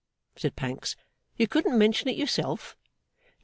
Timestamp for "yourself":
2.17-2.75